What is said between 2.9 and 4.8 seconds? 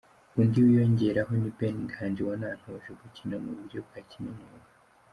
gukina mu buryo bwa kinyamwuga.